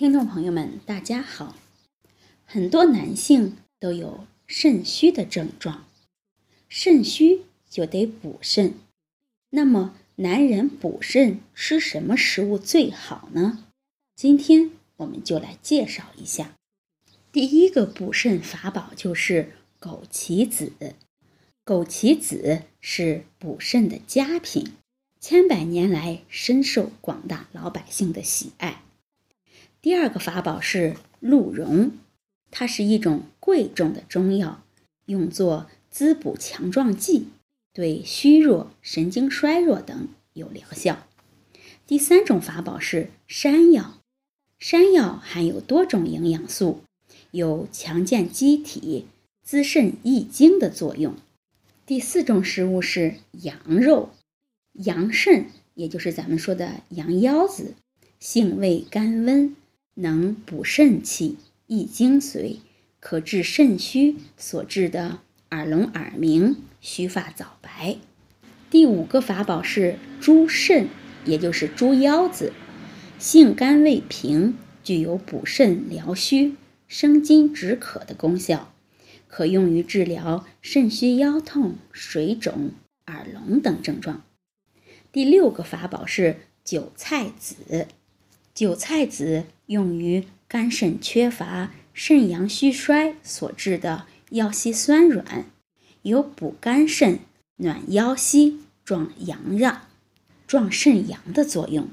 [0.00, 1.54] 听众朋友们，大家好。
[2.46, 5.84] 很多男性都有肾虚的症状，
[6.70, 8.72] 肾虚就得补肾。
[9.50, 13.66] 那么，男人补肾吃什么食物最好呢？
[14.16, 16.56] 今天我们就来介绍一下。
[17.30, 20.72] 第一个补肾法宝就是枸杞子。
[21.66, 24.66] 枸杞子是补肾的佳品，
[25.20, 28.79] 千百年来深受广大老百姓的喜爱。
[29.82, 31.92] 第二个法宝是鹿茸，
[32.50, 34.62] 它是一种贵重的中药，
[35.06, 37.28] 用作滋补强壮剂，
[37.72, 41.06] 对虚弱、神经衰弱等有疗效。
[41.86, 43.98] 第三种法宝是山药，
[44.58, 46.82] 山药含有多种营养素，
[47.30, 49.06] 有强健机体、
[49.42, 51.14] 滋肾益精的作用。
[51.86, 54.10] 第四种食物是羊肉，
[54.74, 57.72] 羊肾也就是咱们说的羊腰子，
[58.18, 59.56] 性味甘温。
[59.94, 61.36] 能补肾气、
[61.66, 62.56] 益精髓，
[63.00, 65.18] 可治肾虚所致的
[65.50, 67.96] 耳聋耳鸣、须发早白。
[68.70, 70.88] 第五个法宝是猪肾，
[71.24, 72.52] 也就是猪腰子，
[73.18, 76.54] 性甘味平，具有补肾疗虚、
[76.86, 78.72] 生津止渴的功效，
[79.26, 82.70] 可用于治疗肾虚腰痛、水肿、
[83.06, 84.22] 耳聋等症状。
[85.12, 87.88] 第六个法宝是韭菜籽。
[88.54, 95.44] 韭菜籽用于肝肾缺乏、肾阳虚衰所致的腰膝酸软，
[96.02, 97.20] 有补肝肾、
[97.56, 99.82] 暖腰膝、壮阳让、
[100.46, 101.88] 壮肾阳的作用。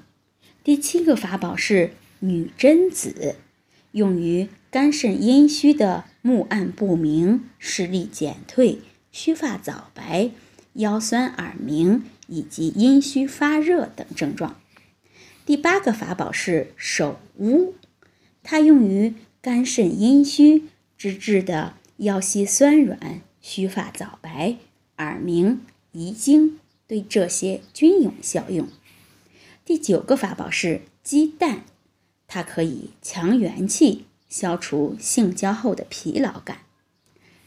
[0.63, 3.35] 第七个法宝是女贞子，
[3.91, 8.79] 用于肝肾阴虚的目暗不明、视力减退、
[9.11, 10.31] 须发早白、
[10.73, 14.59] 腰酸耳鸣以及阴虚发热等症状。
[15.47, 17.73] 第八个法宝是手乌，
[18.43, 20.63] 它用于肝肾阴虚
[20.97, 24.57] 之治的腰膝酸软、须发早白、
[24.97, 25.61] 耳鸣、
[25.93, 28.67] 遗精，对这些均有效用。
[29.63, 31.63] 第九个法宝是鸡蛋，
[32.27, 36.63] 它可以强元气，消除性交后的疲劳感。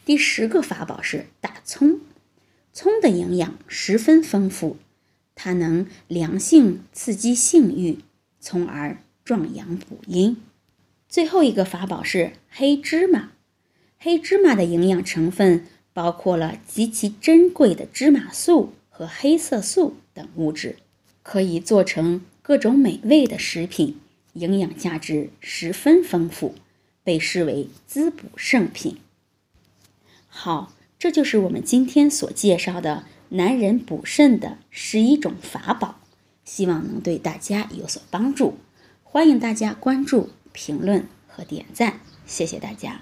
[0.07, 2.01] 第十个法宝是大葱，
[2.73, 4.79] 葱的营养十分丰富。
[5.43, 8.01] 它能凉性刺激性欲，
[8.41, 10.37] 从而壮阳补阴。
[11.09, 13.31] 最后一个法宝是黑芝麻。
[13.99, 20.77] 黑芝麻的营养成分包括了极其珍贵的芝麻素和黑色素等物质，
[21.23, 23.97] 可以做成各种美味的食品，
[24.35, 26.55] 营养价值十分丰富，
[27.03, 28.99] 被视为滋补圣品。
[30.29, 33.07] 好，这就是我们今天所介绍的。
[33.33, 36.01] 男人补肾的十一种法宝，
[36.45, 38.59] 希望能对大家有所帮助。
[39.05, 43.01] 欢迎大家关注、评论和点赞，谢谢大家。